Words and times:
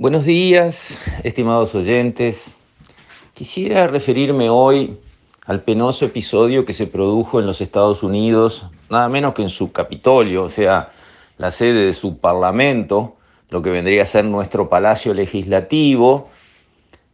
Buenos 0.00 0.24
días, 0.24 0.98
estimados 1.24 1.74
oyentes. 1.74 2.54
Quisiera 3.34 3.86
referirme 3.86 4.48
hoy 4.48 4.98
al 5.44 5.60
penoso 5.60 6.06
episodio 6.06 6.64
que 6.64 6.72
se 6.72 6.86
produjo 6.86 7.38
en 7.38 7.44
los 7.44 7.60
Estados 7.60 8.02
Unidos, 8.02 8.70
nada 8.88 9.10
menos 9.10 9.34
que 9.34 9.42
en 9.42 9.50
su 9.50 9.72
Capitolio, 9.72 10.44
o 10.44 10.48
sea, 10.48 10.88
la 11.36 11.50
sede 11.50 11.84
de 11.84 11.92
su 11.92 12.16
Parlamento, 12.16 13.18
lo 13.50 13.60
que 13.60 13.68
vendría 13.68 14.04
a 14.04 14.06
ser 14.06 14.24
nuestro 14.24 14.70
Palacio 14.70 15.12
Legislativo, 15.12 16.30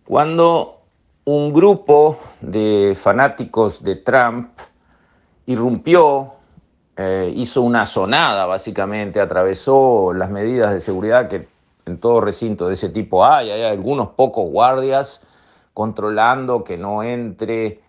cuando 0.05 0.83
un 1.25 1.53
grupo 1.53 2.17
de 2.41 2.97
fanáticos 2.97 3.83
de 3.83 3.97
Trump 3.97 4.51
irrumpió, 5.47 6.35
eh, 6.97 7.33
hizo 7.35 7.63
una 7.63 7.85
sonada 7.85 8.47
básicamente, 8.47 9.21
atravesó 9.21 10.13
las 10.13 10.31
medidas 10.31 10.73
de 10.73 10.81
seguridad 10.81 11.29
que 11.29 11.56
en 11.87 11.99
todo 11.99 12.21
recinto 12.21 12.67
de 12.69 12.75
ese 12.75 12.89
tipo. 12.89 13.25
Hay, 13.25 13.51
hay 13.51 13.63
algunos 13.63 14.09
pocos 14.09 14.51
guardias 14.51 15.23
controlando 15.73 16.65
que 16.65 16.77
no 16.77 17.03
entre 17.03 17.81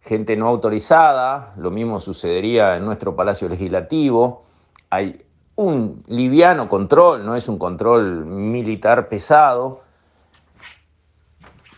gente 0.00 0.36
no 0.36 0.48
autorizada, 0.48 1.52
lo 1.56 1.70
mismo 1.70 2.00
sucedería 2.00 2.76
en 2.76 2.84
nuestro 2.84 3.14
Palacio 3.14 3.48
Legislativo, 3.48 4.42
hay 4.90 5.22
un 5.54 6.02
liviano 6.08 6.68
control, 6.68 7.24
no 7.24 7.36
es 7.36 7.48
un 7.48 7.58
control 7.58 8.24
militar 8.24 9.08
pesado. 9.08 9.82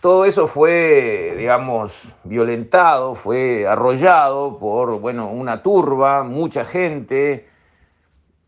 Todo 0.01 0.25
eso 0.25 0.47
fue, 0.47 1.35
digamos, 1.37 1.93
violentado, 2.23 3.15
fue 3.15 3.67
arrollado 3.67 4.57
por, 4.57 4.99
bueno, 4.99 5.29
una 5.29 5.61
turba, 5.61 6.23
mucha 6.23 6.63
gente, 6.63 7.47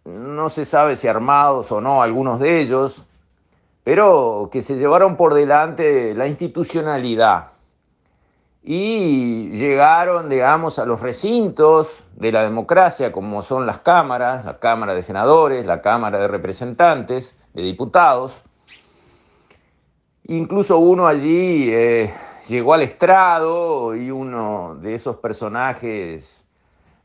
no 0.05 0.49
se 0.49 0.66
sabe 0.66 0.96
si 0.96 1.07
armados 1.07 1.71
o 1.71 1.82
no 1.82 2.02
algunos 2.02 2.40
de 2.40 2.62
ellos, 2.62 3.05
pero 3.88 4.50
que 4.52 4.64
se 4.64 4.76
llevaron 4.76 5.16
por 5.16 5.34
delante 5.34 6.13
la 6.13 6.27
institucionalidad 6.27 7.52
y 8.62 9.49
llegaron, 9.52 10.27
digamos, 10.27 10.77
a 10.77 10.85
los 10.85 10.99
recintos 10.99 12.04
de 12.18 12.34
la 12.34 12.41
democracia, 12.43 13.13
como 13.13 13.41
son 13.41 13.65
las 13.65 13.80
cámaras, 13.80 14.43
la 14.43 14.60
Cámara 14.60 14.93
de 14.93 15.04
Senadores, 15.04 15.65
la 15.65 15.82
Cámara 15.82 16.20
de 16.20 16.27
Representantes, 16.27 17.34
de 17.54 17.62
Diputados. 17.62 18.43
Incluso 20.26 20.80
uno 20.80 21.08
allí 21.08 21.70
eh, 21.70 22.13
llegó 22.49 22.74
al 22.74 22.82
estrado 22.82 23.96
y 23.96 24.12
uno 24.12 24.76
de 24.82 24.96
esos 24.96 25.15
personajes 25.15 26.46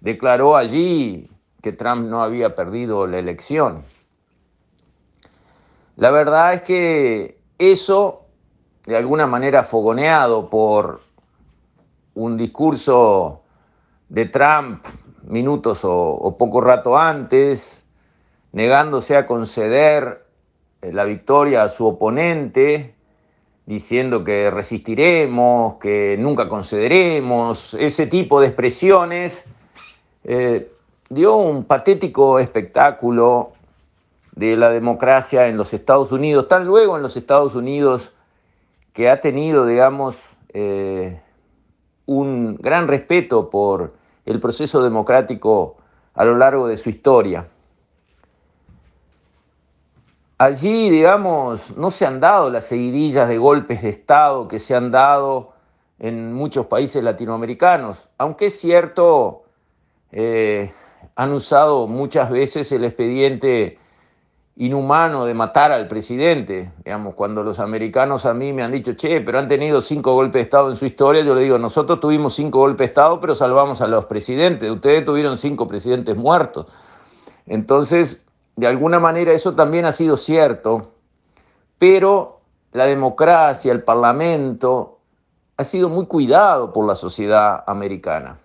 declaró 0.00 0.56
allí 0.56 1.30
que 1.62 1.70
Trump 1.70 2.08
no 2.08 2.24
había 2.24 2.56
perdido 2.56 3.06
la 3.06 3.20
elección. 3.20 3.84
La 5.96 6.10
verdad 6.10 6.54
es 6.54 6.62
que 6.62 7.38
eso, 7.58 8.26
de 8.86 8.96
alguna 8.96 9.26
manera 9.26 9.62
fogoneado 9.62 10.48
por 10.48 11.02
un 12.14 12.36
discurso 12.36 13.42
de 14.08 14.26
Trump 14.26 14.84
minutos 15.24 15.80
o, 15.82 16.36
poco 16.38 16.60
rato 16.60 16.96
antes, 16.96 17.84
negándose 18.52 19.16
a 19.16 19.26
conceder 19.26 20.24
eh, 20.80 20.92
la 20.92 21.04
victoria 21.04 21.62
a 21.62 21.68
su 21.68 21.86
oponente, 21.86 22.94
diciendo 23.66 24.24
que 24.24 24.50
resistiremos, 24.50 25.74
que 25.74 26.16
nunca 26.18 26.48
concederemos, 26.48 27.74
ese 27.74 28.06
tipo 28.06 28.40
de 28.40 28.48
expresiones, 28.48 29.46
eh, 30.24 30.72
dio 31.08 31.36
un 31.36 31.64
patético 31.64 32.38
espectáculo 32.38 33.52
de 34.32 34.56
la 34.56 34.70
democracia 34.70 35.46
en 35.46 35.56
los 35.56 35.72
Estados 35.74 36.10
Unidos, 36.10 36.48
tan 36.48 36.64
luego 36.66 36.96
en 36.96 37.02
los 37.02 37.16
Estados 37.16 37.54
Unidos 37.54 38.12
que 38.92 39.08
ha 39.08 39.20
tenido, 39.20 39.66
digamos, 39.66 40.20
eh, 40.52 41.20
un 42.06 42.56
gran 42.56 42.88
respeto 42.88 43.50
por 43.50 43.94
el 44.24 44.40
proceso 44.40 44.82
democrático 44.82 45.76
a 46.14 46.24
lo 46.24 46.36
largo 46.36 46.66
de 46.66 46.76
su 46.76 46.90
historia. 46.90 47.48
Allí, 50.38 50.90
digamos, 50.90 51.76
no 51.76 51.90
se 51.90 52.04
han 52.04 52.18
dado 52.18 52.50
las 52.50 52.66
seguidillas 52.66 53.28
de 53.28 53.38
golpes 53.38 53.82
de 53.82 53.90
Estado 53.90 54.48
que 54.48 54.58
se 54.58 54.74
han 54.74 54.90
dado 54.90 55.52
en 55.98 56.32
muchos 56.32 56.66
países 56.66 57.02
latinoamericanos, 57.04 58.08
aunque 58.18 58.46
es 58.46 58.58
cierto, 58.58 59.44
eh, 60.10 60.72
han 61.14 61.32
usado 61.32 61.86
muchas 61.86 62.28
veces 62.30 62.72
el 62.72 62.84
expediente 62.84 63.78
inhumano 64.56 65.24
de 65.24 65.34
matar 65.34 65.72
al 65.72 65.88
presidente. 65.88 66.70
Digamos, 66.84 67.14
cuando 67.14 67.42
los 67.42 67.58
americanos 67.58 68.26
a 68.26 68.34
mí 68.34 68.52
me 68.52 68.62
han 68.62 68.70
dicho, 68.70 68.94
che, 68.94 69.20
pero 69.20 69.38
han 69.38 69.48
tenido 69.48 69.80
cinco 69.80 70.14
golpes 70.14 70.34
de 70.34 70.40
Estado 70.42 70.70
en 70.70 70.76
su 70.76 70.86
historia, 70.86 71.22
yo 71.22 71.34
le 71.34 71.42
digo, 71.42 71.58
nosotros 71.58 72.00
tuvimos 72.00 72.34
cinco 72.34 72.58
golpes 72.58 72.78
de 72.78 72.84
Estado, 72.86 73.18
pero 73.20 73.34
salvamos 73.34 73.80
a 73.80 73.86
los 73.86 74.04
presidentes. 74.06 74.70
Ustedes 74.70 75.04
tuvieron 75.04 75.38
cinco 75.38 75.66
presidentes 75.66 76.16
muertos. 76.16 76.66
Entonces, 77.46 78.22
de 78.56 78.66
alguna 78.66 79.00
manera 79.00 79.32
eso 79.32 79.54
también 79.54 79.86
ha 79.86 79.92
sido 79.92 80.16
cierto, 80.16 80.92
pero 81.78 82.40
la 82.72 82.86
democracia, 82.86 83.72
el 83.72 83.82
parlamento, 83.82 84.98
ha 85.56 85.64
sido 85.64 85.88
muy 85.88 86.06
cuidado 86.06 86.72
por 86.72 86.86
la 86.86 86.94
sociedad 86.94 87.64
americana. 87.66 88.38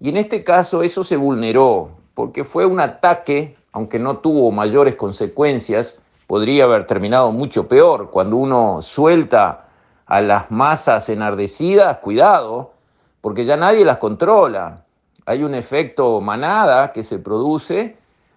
Y 0.00 0.08
en 0.08 0.16
este 0.16 0.42
caso 0.42 0.82
eso 0.82 1.04
se 1.04 1.16
vulneró, 1.16 1.90
porque 2.14 2.44
fue 2.44 2.66
un 2.66 2.80
ataque 2.80 3.56
aunque 3.72 3.98
no 3.98 4.18
tuvo 4.18 4.50
mayores 4.50 4.94
consecuencias, 4.96 5.98
podría 6.26 6.64
haber 6.64 6.86
terminado 6.86 7.32
mucho 7.32 7.68
peor. 7.68 8.10
Cuando 8.10 8.36
uno 8.36 8.80
suelta 8.82 9.66
a 10.06 10.20
las 10.20 10.50
masas 10.50 11.08
enardecidas, 11.08 11.98
cuidado, 11.98 12.72
porque 13.20 13.44
ya 13.44 13.56
nadie 13.56 13.84
las 13.84 13.98
controla. 13.98 14.84
Hay 15.26 15.42
un 15.42 15.54
efecto 15.54 16.20
manada 16.20 16.92
que 16.92 17.02
se 17.02 17.18
produce 17.18 17.96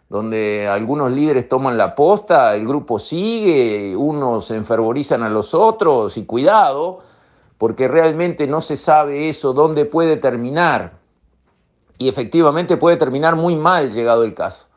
donde 0.10 0.68
algunos 0.68 1.12
líderes 1.12 1.50
toman 1.50 1.78
la 1.78 1.96
posta, 1.96 2.56
el 2.56 2.68
grupo 2.68 3.00
sigue, 3.00 3.96
unos 3.96 4.52
enfervorizan 4.52 5.24
a 5.24 5.30
los 5.30 5.54
otros 5.54 6.18
y 6.18 6.26
cuidado, 6.26 7.00
porque 7.58 7.88
realmente 7.88 8.46
no 8.46 8.62
se 8.62 8.78
sabe 8.78 9.30
eso, 9.30 9.54
dónde 9.54 9.86
puede 9.86 10.18
terminar. 10.18 10.94
Y 11.98 12.08
efectivamente 12.08 12.78
puede 12.78 12.98
terminar 12.98 13.36
muy 13.36 13.56
mal 13.56 13.92
llegado 13.92 14.24
el 14.24 14.34
caso. 14.36 14.68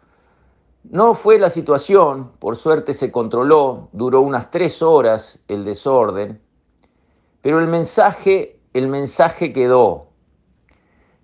No 0.85 1.15
fue 1.15 1.39
la 1.39 1.51
situación, 1.51 2.33
por 2.39 2.57
suerte 2.57 2.95
se 2.95 3.13
controló, 3.13 3.89
duró 3.93 4.21
unas 4.23 4.51
tres 4.51 4.81
horas 4.81 5.43
el 5.49 5.65
desorden, 5.65 6.41
pero 7.43 7.61
el 7.61 7.67
mensaje, 7.67 8.61
el 8.73 8.89
mensaje 8.89 9.53
quedó. 9.53 10.09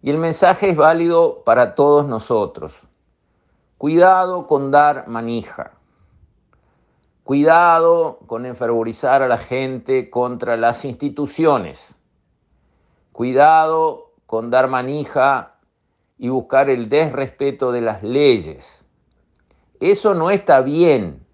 Y 0.02 0.10
el 0.10 0.18
mensaje 0.18 0.70
es 0.70 0.76
válido 0.76 1.42
para 1.44 1.74
todos 1.74 2.06
nosotros. 2.06 2.74
Cuidado 3.78 4.46
con 4.46 4.70
dar 4.70 5.08
manija. 5.08 5.72
Cuidado 7.22 8.18
con 8.26 8.44
enfervorizar 8.44 9.22
a 9.22 9.28
la 9.28 9.38
gente 9.38 10.10
contra 10.10 10.58
las 10.58 10.84
instituciones. 10.84 11.94
Cuidado 13.12 14.12
con 14.26 14.50
dar 14.50 14.68
manija 14.68 15.54
y 16.18 16.28
buscar 16.28 16.68
el 16.68 16.90
desrespeto 16.90 17.72
de 17.72 17.80
las 17.80 18.02
leyes. 18.02 18.83
Eso 19.80 20.14
no 20.14 20.30
está 20.30 20.60
bien. 20.60 21.24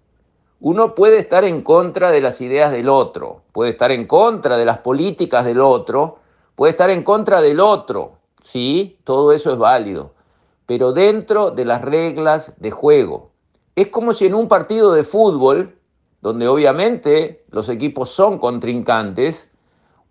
Uno 0.59 0.95
puede 0.95 1.19
estar 1.19 1.43
en 1.43 1.61
contra 1.61 2.11
de 2.11 2.21
las 2.21 2.41
ideas 2.41 2.71
del 2.71 2.89
otro, 2.89 3.41
puede 3.51 3.71
estar 3.71 3.91
en 3.91 4.05
contra 4.05 4.57
de 4.57 4.65
las 4.65 4.79
políticas 4.79 5.45
del 5.45 5.59
otro, 5.59 6.19
puede 6.55 6.71
estar 6.71 6.89
en 6.89 7.03
contra 7.03 7.41
del 7.41 7.59
otro. 7.59 8.13
Sí, 8.43 8.97
todo 9.03 9.31
eso 9.31 9.51
es 9.51 9.57
válido, 9.57 10.13
pero 10.65 10.93
dentro 10.93 11.51
de 11.51 11.65
las 11.65 11.81
reglas 11.81 12.53
de 12.59 12.71
juego. 12.71 13.31
Es 13.75 13.87
como 13.87 14.13
si 14.13 14.25
en 14.25 14.35
un 14.35 14.47
partido 14.47 14.93
de 14.93 15.03
fútbol, 15.03 15.75
donde 16.21 16.47
obviamente 16.47 17.43
los 17.49 17.69
equipos 17.69 18.09
son 18.09 18.37
contrincantes, 18.37 19.50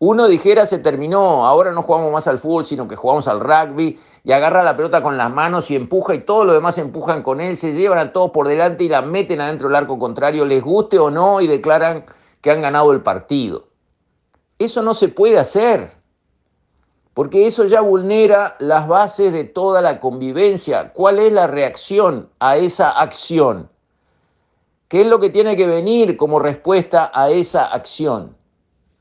uno 0.03 0.29
dijera 0.29 0.65
se 0.65 0.79
terminó, 0.79 1.47
ahora 1.47 1.73
no 1.73 1.83
jugamos 1.83 2.11
más 2.11 2.27
al 2.27 2.39
fútbol, 2.39 2.65
sino 2.65 2.89
que 2.89 2.97
jugamos 2.97 3.29
al 3.29 3.39
rugby 3.39 4.01
y 4.25 4.33
agarra 4.33 4.63
la 4.63 4.75
pelota 4.75 5.03
con 5.03 5.19
las 5.19 5.31
manos 5.31 5.71
y 5.71 5.77
empuja 5.77 6.15
y 6.15 6.21
todos 6.21 6.47
los 6.47 6.55
demás 6.55 6.79
empujan 6.79 7.23
con 7.23 7.39
él, 7.43 7.59
se 7.59 7.75
llevan 7.75 7.99
a 7.99 8.11
todos 8.11 8.31
por 8.31 8.49
delante 8.49 8.85
y 8.85 8.89
la 8.89 9.03
meten 9.03 9.43
adentro 9.43 9.69
del 9.69 9.77
arco 9.77 9.99
contrario, 9.99 10.47
les 10.47 10.63
guste 10.63 10.99
o 10.99 11.11
no, 11.11 11.43
y 11.43 11.47
declaran 11.47 12.07
que 12.41 12.51
han 12.51 12.63
ganado 12.63 12.93
el 12.93 13.03
partido. 13.03 13.67
Eso 14.59 14.81
no 14.81 14.95
se 14.95 15.09
puede 15.09 15.39
hacer, 15.39 15.93
porque 17.13 17.47
eso 17.47 17.67
ya 17.67 17.83
vulnera 17.83 18.57
las 18.59 18.89
bases 18.89 19.35
de 19.35 19.45
toda 19.45 19.83
la 19.83 20.01
convivencia. 20.01 20.95
¿Cuál 20.95 21.19
es 21.19 21.31
la 21.31 21.47
reacción 21.47 22.31
a 22.39 22.57
esa 22.57 22.89
acción? 22.89 23.69
¿Qué 24.89 25.03
es 25.03 25.07
lo 25.07 25.21
que 25.21 25.29
tiene 25.29 25.57
que 25.57 25.67
venir 25.67 26.17
como 26.17 26.39
respuesta 26.39 27.11
a 27.13 27.29
esa 27.29 27.67
acción? 27.67 28.35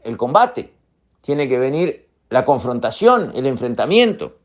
El 0.03 0.17
combate 0.17 0.73
tiene 1.21 1.47
que 1.47 1.59
venir 1.59 2.07
la 2.29 2.45
confrontación, 2.45 3.31
el 3.35 3.45
enfrentamiento. 3.47 4.35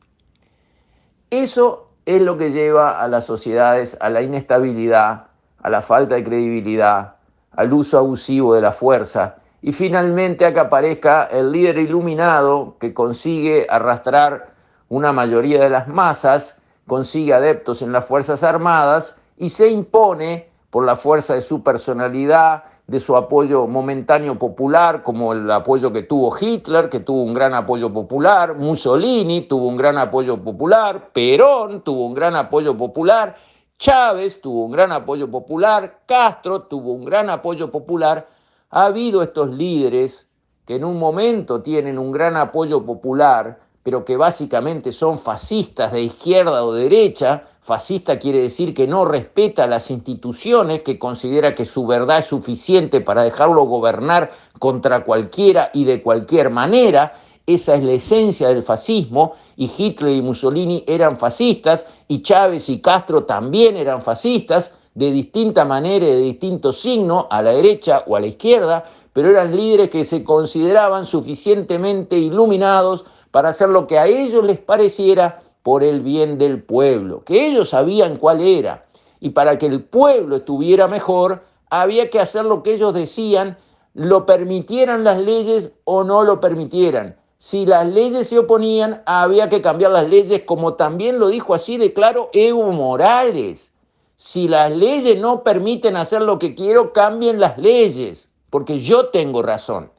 Eso 1.31 1.91
es 2.07 2.21
lo 2.23 2.37
que 2.37 2.53
lleva 2.53 3.01
a 3.01 3.09
las 3.09 3.25
sociedades 3.25 3.97
a 4.01 4.11
la 4.11 4.23
inestabilidad, 4.23 5.27
a 5.63 5.71
la 5.71 5.83
falta 5.83 6.15
de 6.15 6.25
credibilidad, 6.25 7.17
al 7.53 7.73
uso 7.73 7.99
abusivo 7.99 8.55
de 8.55 8.61
la 8.61 8.73
fuerza 8.73 9.37
y 9.63 9.73
finalmente 9.73 10.45
a 10.45 10.53
que 10.53 10.61
aparezca 10.61 11.25
el 11.25 11.51
líder 11.51 11.79
iluminado 11.79 12.77
que 12.79 12.93
consigue 12.93 13.67
arrastrar 13.71 14.53
una 14.91 15.13
mayoría 15.13 15.63
de 15.63 15.71
las 15.71 15.89
masas, 15.89 16.61
consigue 16.87 17.33
adeptos 17.33 17.81
en 17.81 17.91
las 17.91 18.05
Fuerzas 18.05 18.43
Armadas 18.43 19.17
y 19.39 19.49
se 19.49 19.69
impone 19.69 20.51
por 20.69 20.85
la 20.85 20.97
fuerza 20.97 21.35
de 21.35 21.41
su 21.41 21.63
personalidad, 21.63 22.65
de 22.87 23.01
su 23.01 23.17
apoyo 23.17 23.67
momentáneo 23.67 24.39
popular, 24.39 25.03
como 25.03 25.33
el 25.33 25.51
apoyo 25.51 25.93
que 25.93 26.03
tuvo 26.03 26.37
Hitler, 26.39 26.89
que 26.91 27.01
tuvo 27.01 27.23
un 27.23 27.33
gran 27.33 27.55
apoyo 27.55 27.93
popular, 27.93 28.55
Mussolini 28.57 29.43
tuvo 29.43 29.69
un 29.69 29.77
gran 29.77 29.97
apoyo 29.97 30.43
popular, 30.43 31.11
Perón 31.13 31.81
tuvo 31.83 32.07
un 32.07 32.15
gran 32.15 32.37
apoyo 32.37 32.77
popular, 32.77 33.37
Chávez 33.79 34.41
tuvo 34.41 34.67
un 34.67 34.73
gran 34.73 34.93
apoyo 34.93 35.31
popular, 35.31 36.01
Castro 36.07 36.63
tuvo 36.63 36.93
un 36.93 37.05
gran 37.05 37.31
apoyo 37.31 37.71
popular. 37.71 38.29
Ha 38.71 38.87
habido 38.87 39.23
estos 39.23 39.51
líderes 39.51 40.27
que 40.67 40.77
en 40.77 40.85
un 40.85 40.99
momento 40.99 41.63
tienen 41.63 41.99
un 41.99 42.13
gran 42.13 42.37
apoyo 42.37 42.85
popular, 42.85 43.61
pero 43.83 44.05
que 44.05 44.17
básicamente 44.17 44.93
son 44.93 45.19
fascistas 45.19 45.93
de 45.93 46.03
izquierda 46.03 46.65
o 46.65 46.73
derecha, 46.73 47.45
Fascista 47.65 48.19
quiere 48.19 48.43
decir 48.43 48.75
que 48.75 48.87
no 48.87 49.07
respeta 49.07 49.67
las 49.67 49.91
instituciones, 49.91 50.83
que 50.83 50.99
considera 50.99 51.55
que 51.55 51.65
su 51.65 51.87
verdad 51.87 52.19
es 52.19 52.27
suficiente 52.27 53.01
para 53.01 53.23
dejarlo 53.23 53.63
gobernar 53.63 54.33
contra 54.59 55.03
cualquiera 55.03 55.71
y 55.73 55.87
de 55.87 56.03
cualquier 56.03 56.51
manera. 56.51 57.15
Esa 57.47 57.77
es 57.77 57.83
la 57.83 57.93
esencia 57.93 58.49
del 58.49 58.63
fascismo 58.63 59.33
y 59.57 59.71
Hitler 59.75 60.15
y 60.15 60.21
Mussolini 60.21 60.85
eran 60.87 61.17
fascistas 61.17 61.87
y 62.07 62.21
Chávez 62.21 62.69
y 62.69 62.83
Castro 62.83 63.25
también 63.25 63.79
eran 63.79 64.03
fascistas 64.03 64.75
de 64.93 65.11
distinta 65.11 65.65
manera 65.65 66.05
y 66.05 66.11
de 66.11 66.21
distinto 66.21 66.71
signo, 66.71 67.29
a 67.31 67.41
la 67.41 67.53
derecha 67.53 68.05
o 68.07 68.15
a 68.15 68.21
la 68.21 68.27
izquierda, 68.27 68.85
pero 69.15 69.31
eran 69.31 69.57
líderes 69.57 69.89
que 69.89 70.05
se 70.05 70.23
consideraban 70.23 71.07
suficientemente 71.07 72.19
iluminados 72.19 73.07
para 73.31 73.49
hacer 73.49 73.71
lo 73.71 73.87
que 73.87 73.99
a 73.99 74.07
ellos 74.07 74.45
les 74.45 74.59
pareciera 74.59 75.41
por 75.65 75.83
el 75.83 76.03
bien 76.03 76.37
del 76.37 76.63
pueblo, 76.63 77.25
que 77.25 77.47
ellos 77.47 77.71
sabían 77.71 78.19
cuál 78.19 78.43
era. 78.43 78.85
Y 79.19 79.31
para 79.31 79.59
que 79.59 79.65
el 79.65 79.83
pueblo 79.83 80.37
estuviera 80.37 80.89
mejor, 80.89 81.43
había 81.71 82.11
que 82.11 82.21
hacer 82.21 82.45
lo 82.45 82.63
que 82.63 82.75
ellos 82.75 82.93
decían, 82.93 83.57
lo 83.95 84.27
permitieran 84.27 85.05
las 85.05 85.19
leyes 85.19 85.71
o 85.85 86.05
no 86.05 86.23
lo 86.23 86.39
permitieran. 86.39 87.17
Si 87.39 87.65
las 87.65 87.87
leyes 87.87 88.29
se 88.29 88.39
oponían, 88.39 89.03
había 89.07 89.49
que 89.49 89.63
cambiar 89.63 89.93
las 89.93 90.07
leyes, 90.07 90.43
como 90.45 90.75
también 90.75 91.19
lo 91.19 91.29
dijo 91.29 91.55
así 91.55 91.79
de 91.79 91.95
claro 91.95 92.29
Evo 92.35 92.71
Morales. 92.71 93.73
Si 94.17 94.49
las 94.49 94.71
leyes 94.71 95.19
no 95.19 95.43
permiten 95.45 95.97
hacer 95.97 96.21
lo 96.21 96.39
que 96.39 96.55
quiero, 96.55 96.93
cambien 96.93 97.41
las 97.41 97.57
leyes, 97.57 98.29
porque 98.51 98.81
yo 98.81 99.07
tengo 99.07 99.41
razón, 99.41 99.91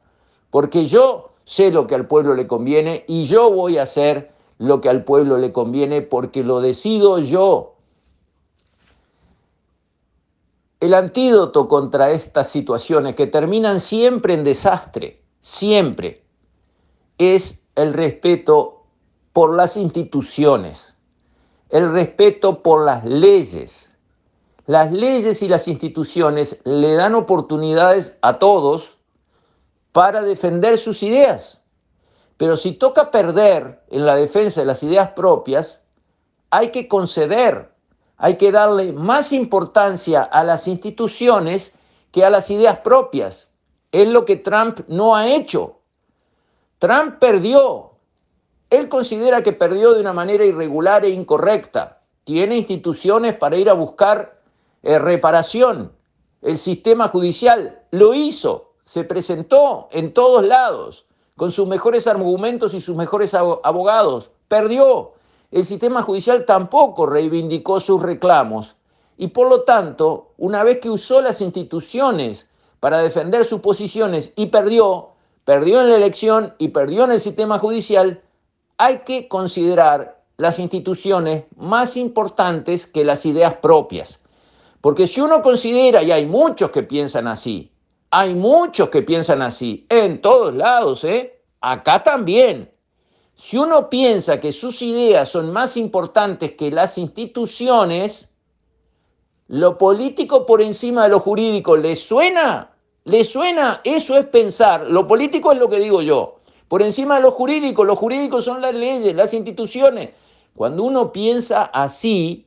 porque 0.50 0.86
yo 0.86 1.30
sé 1.44 1.72
lo 1.72 1.88
que 1.88 1.96
al 1.96 2.06
pueblo 2.06 2.34
le 2.34 2.46
conviene 2.46 3.04
y 3.08 3.24
yo 3.24 3.50
voy 3.50 3.78
a 3.78 3.82
hacer 3.82 4.35
lo 4.58 4.80
que 4.80 4.88
al 4.88 5.04
pueblo 5.04 5.38
le 5.38 5.52
conviene 5.52 6.02
porque 6.02 6.42
lo 6.42 6.60
decido 6.60 7.18
yo. 7.18 7.74
El 10.80 10.94
antídoto 10.94 11.68
contra 11.68 12.10
estas 12.10 12.48
situaciones 12.48 13.14
que 13.14 13.26
terminan 13.26 13.80
siempre 13.80 14.34
en 14.34 14.44
desastre, 14.44 15.22
siempre, 15.40 16.22
es 17.18 17.60
el 17.74 17.92
respeto 17.92 18.84
por 19.32 19.54
las 19.54 19.76
instituciones, 19.76 20.94
el 21.70 21.92
respeto 21.92 22.62
por 22.62 22.84
las 22.84 23.04
leyes. 23.04 23.92
Las 24.66 24.90
leyes 24.90 25.42
y 25.42 25.48
las 25.48 25.68
instituciones 25.68 26.58
le 26.64 26.94
dan 26.94 27.14
oportunidades 27.14 28.18
a 28.20 28.38
todos 28.38 28.96
para 29.92 30.22
defender 30.22 30.76
sus 30.76 31.02
ideas. 31.02 31.62
Pero 32.36 32.56
si 32.56 32.72
toca 32.72 33.10
perder 33.10 33.82
en 33.88 34.04
la 34.04 34.14
defensa 34.14 34.60
de 34.60 34.66
las 34.66 34.82
ideas 34.82 35.10
propias, 35.10 35.82
hay 36.50 36.70
que 36.70 36.86
conceder, 36.86 37.72
hay 38.16 38.36
que 38.36 38.52
darle 38.52 38.92
más 38.92 39.32
importancia 39.32 40.22
a 40.22 40.44
las 40.44 40.68
instituciones 40.68 41.72
que 42.12 42.24
a 42.24 42.30
las 42.30 42.50
ideas 42.50 42.78
propias. 42.78 43.48
Es 43.92 44.06
lo 44.06 44.24
que 44.24 44.36
Trump 44.36 44.80
no 44.88 45.16
ha 45.16 45.28
hecho. 45.28 45.80
Trump 46.78 47.18
perdió. 47.18 47.92
Él 48.68 48.88
considera 48.88 49.42
que 49.42 49.52
perdió 49.52 49.94
de 49.94 50.00
una 50.00 50.12
manera 50.12 50.44
irregular 50.44 51.04
e 51.04 51.10
incorrecta. 51.10 52.02
Tiene 52.24 52.56
instituciones 52.56 53.34
para 53.36 53.56
ir 53.56 53.70
a 53.70 53.74
buscar 53.74 54.40
eh, 54.82 54.98
reparación. 54.98 55.92
El 56.42 56.58
sistema 56.58 57.08
judicial 57.08 57.82
lo 57.92 58.12
hizo, 58.12 58.74
se 58.84 59.04
presentó 59.04 59.88
en 59.90 60.12
todos 60.12 60.44
lados 60.44 61.05
con 61.36 61.52
sus 61.52 61.68
mejores 61.68 62.06
argumentos 62.06 62.74
y 62.74 62.80
sus 62.80 62.96
mejores 62.96 63.34
abogados. 63.34 64.30
Perdió. 64.48 65.12
El 65.52 65.64
sistema 65.64 66.02
judicial 66.02 66.44
tampoco 66.44 67.06
reivindicó 67.06 67.78
sus 67.78 68.02
reclamos. 68.02 68.76
Y 69.16 69.28
por 69.28 69.48
lo 69.48 69.62
tanto, 69.62 70.32
una 70.36 70.64
vez 70.64 70.80
que 70.80 70.90
usó 70.90 71.20
las 71.20 71.40
instituciones 71.40 72.46
para 72.80 72.98
defender 72.98 73.44
sus 73.44 73.60
posiciones 73.60 74.32
y 74.36 74.46
perdió, 74.46 75.10
perdió 75.44 75.80
en 75.80 75.88
la 75.88 75.96
elección 75.96 76.54
y 76.58 76.68
perdió 76.68 77.04
en 77.04 77.12
el 77.12 77.20
sistema 77.20 77.58
judicial, 77.58 78.22
hay 78.76 78.98
que 78.98 79.28
considerar 79.28 80.22
las 80.36 80.58
instituciones 80.58 81.44
más 81.56 81.96
importantes 81.96 82.86
que 82.86 83.04
las 83.04 83.24
ideas 83.24 83.54
propias. 83.54 84.20
Porque 84.80 85.06
si 85.06 85.20
uno 85.20 85.42
considera, 85.42 86.02
y 86.02 86.12
hay 86.12 86.26
muchos 86.26 86.70
que 86.70 86.82
piensan 86.82 87.26
así, 87.26 87.72
hay 88.10 88.34
muchos 88.34 88.88
que 88.90 89.02
piensan 89.02 89.42
así, 89.42 89.86
en 89.88 90.20
todos 90.20 90.54
lados, 90.54 91.04
¿eh? 91.04 91.40
Acá 91.60 92.02
también. 92.02 92.70
Si 93.34 93.58
uno 93.58 93.90
piensa 93.90 94.40
que 94.40 94.52
sus 94.52 94.80
ideas 94.82 95.28
son 95.28 95.52
más 95.52 95.76
importantes 95.76 96.52
que 96.52 96.70
las 96.70 96.98
instituciones, 96.98 98.30
lo 99.48 99.76
político 99.76 100.46
por 100.46 100.62
encima 100.62 101.04
de 101.04 101.10
lo 101.10 101.20
jurídico, 101.20 101.76
¿le 101.76 101.96
suena? 101.96 102.70
¿Le 103.04 103.24
suena? 103.24 103.80
Eso 103.84 104.16
es 104.16 104.26
pensar. 104.26 104.88
Lo 104.88 105.06
político 105.06 105.52
es 105.52 105.58
lo 105.58 105.68
que 105.68 105.78
digo 105.78 106.00
yo. 106.00 106.40
Por 106.68 106.82
encima 106.82 107.16
de 107.16 107.22
lo 107.22 107.32
jurídico, 107.32 107.84
lo 107.84 107.94
jurídico 107.94 108.40
son 108.40 108.60
las 108.60 108.74
leyes, 108.74 109.14
las 109.14 109.34
instituciones. 109.34 110.10
Cuando 110.54 110.82
uno 110.84 111.12
piensa 111.12 111.64
así, 111.64 112.46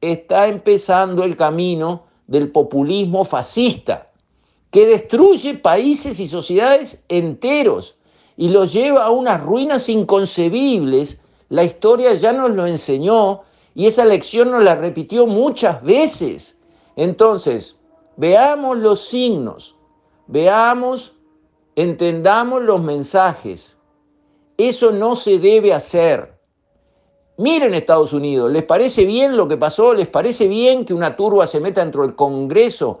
está 0.00 0.46
empezando 0.46 1.24
el 1.24 1.36
camino 1.36 2.04
del 2.26 2.50
populismo 2.50 3.24
fascista 3.24 4.09
que 4.70 4.86
destruye 4.86 5.54
países 5.54 6.20
y 6.20 6.28
sociedades 6.28 7.02
enteros 7.08 7.96
y 8.36 8.48
los 8.48 8.72
lleva 8.72 9.04
a 9.04 9.10
unas 9.10 9.42
ruinas 9.42 9.88
inconcebibles. 9.88 11.20
La 11.48 11.64
historia 11.64 12.14
ya 12.14 12.32
nos 12.32 12.50
lo 12.50 12.66
enseñó 12.66 13.42
y 13.74 13.86
esa 13.86 14.04
lección 14.04 14.50
nos 14.50 14.62
la 14.62 14.76
repitió 14.76 15.26
muchas 15.26 15.82
veces. 15.82 16.58
Entonces, 16.96 17.78
veamos 18.16 18.78
los 18.78 19.08
signos, 19.08 19.76
veamos, 20.26 21.16
entendamos 21.74 22.62
los 22.62 22.80
mensajes. 22.80 23.76
Eso 24.56 24.92
no 24.92 25.16
se 25.16 25.38
debe 25.38 25.72
hacer. 25.72 26.38
Miren 27.38 27.72
Estados 27.72 28.12
Unidos, 28.12 28.52
¿les 28.52 28.64
parece 28.64 29.06
bien 29.06 29.36
lo 29.36 29.48
que 29.48 29.56
pasó? 29.56 29.94
¿Les 29.94 30.08
parece 30.08 30.46
bien 30.46 30.84
que 30.84 30.92
una 30.92 31.16
turba 31.16 31.46
se 31.46 31.58
meta 31.58 31.80
dentro 31.80 32.02
del 32.02 32.14
Congreso 32.14 33.00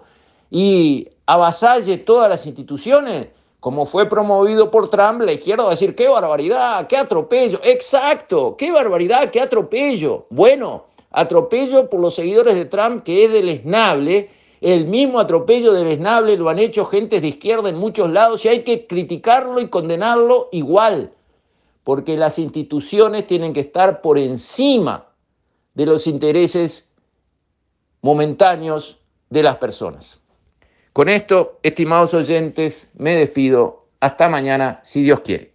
y 0.50 1.08
avasalle 1.30 1.98
todas 1.98 2.28
las 2.28 2.44
instituciones, 2.44 3.28
como 3.60 3.86
fue 3.86 4.08
promovido 4.08 4.68
por 4.68 4.90
Trump, 4.90 5.20
la 5.22 5.32
izquierda 5.32 5.62
va 5.62 5.70
a 5.70 5.74
decir, 5.74 5.94
qué 5.94 6.08
barbaridad, 6.08 6.88
qué 6.88 6.96
atropello. 6.96 7.60
Exacto, 7.62 8.56
qué 8.56 8.72
barbaridad, 8.72 9.30
qué 9.30 9.40
atropello. 9.40 10.26
Bueno, 10.30 10.86
atropello 11.12 11.88
por 11.88 12.00
los 12.00 12.16
seguidores 12.16 12.56
de 12.56 12.64
Trump, 12.64 13.04
que 13.04 13.24
es 13.24 13.32
deleznable. 13.32 14.30
El 14.60 14.86
mismo 14.86 15.20
atropello 15.20 15.72
deleznable 15.72 16.36
lo 16.36 16.48
han 16.48 16.58
hecho 16.58 16.84
gentes 16.86 17.22
de 17.22 17.28
izquierda 17.28 17.68
en 17.68 17.76
muchos 17.76 18.10
lados 18.10 18.44
y 18.44 18.48
hay 18.48 18.64
que 18.64 18.88
criticarlo 18.88 19.60
y 19.60 19.68
condenarlo 19.68 20.48
igual, 20.50 21.12
porque 21.84 22.16
las 22.16 22.40
instituciones 22.40 23.28
tienen 23.28 23.52
que 23.52 23.60
estar 23.60 24.00
por 24.00 24.18
encima 24.18 25.06
de 25.74 25.86
los 25.86 26.08
intereses 26.08 26.88
momentáneos 28.02 28.98
de 29.28 29.44
las 29.44 29.56
personas. 29.58 30.19
Con 30.92 31.08
esto, 31.08 31.60
estimados 31.62 32.14
oyentes, 32.14 32.90
me 32.94 33.14
despido. 33.14 33.86
Hasta 34.00 34.28
mañana, 34.28 34.80
si 34.82 35.02
Dios 35.02 35.20
quiere. 35.20 35.49